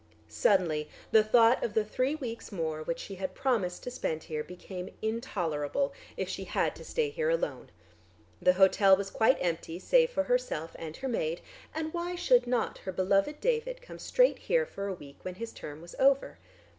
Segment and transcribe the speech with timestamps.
[0.27, 4.43] Suddenly the thought of the three weeks more which she had promised to spend here
[4.43, 7.69] became intolerable, if she had to stay here alone.
[8.41, 11.41] The hotel was quite empty, save for herself and her maid,
[11.75, 15.53] and why should not her beloved David come straight here for a week when his
[15.53, 16.39] term was over?